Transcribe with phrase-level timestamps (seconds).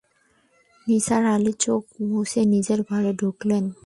[0.87, 3.63] নিসার আলি চোখ মুছে নিজের ঘরে ঢুকলেন।